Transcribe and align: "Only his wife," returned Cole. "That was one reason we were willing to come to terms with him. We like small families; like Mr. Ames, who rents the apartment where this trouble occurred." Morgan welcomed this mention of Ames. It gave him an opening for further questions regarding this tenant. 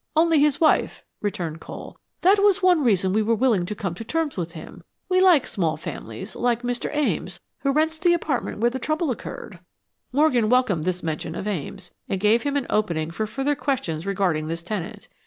"Only 0.15 0.39
his 0.39 0.59
wife," 0.59 1.03
returned 1.21 1.61
Cole. 1.61 1.95
"That 2.21 2.41
was 2.43 2.63
one 2.63 2.83
reason 2.83 3.13
we 3.13 3.21
were 3.21 3.35
willing 3.35 3.67
to 3.67 3.75
come 3.75 3.93
to 3.93 4.03
terms 4.03 4.35
with 4.35 4.53
him. 4.53 4.81
We 5.09 5.21
like 5.21 5.45
small 5.45 5.77
families; 5.77 6.35
like 6.35 6.63
Mr. 6.63 6.89
Ames, 6.91 7.39
who 7.59 7.71
rents 7.71 7.99
the 7.99 8.13
apartment 8.15 8.57
where 8.57 8.71
this 8.71 8.81
trouble 8.81 9.11
occurred." 9.11 9.59
Morgan 10.11 10.49
welcomed 10.49 10.85
this 10.85 11.03
mention 11.03 11.35
of 11.35 11.47
Ames. 11.47 11.93
It 12.07 12.17
gave 12.17 12.41
him 12.41 12.57
an 12.57 12.65
opening 12.67 13.11
for 13.11 13.27
further 13.27 13.53
questions 13.53 14.07
regarding 14.07 14.47
this 14.47 14.63
tenant. 14.63 15.07